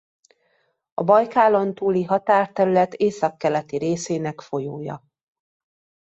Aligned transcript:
A 0.93 1.03
Bajkálontúli 1.03 2.03
határterület 2.03 2.93
északkeleti 2.93 3.77
részének 3.77 4.41
folyója. 4.41 5.03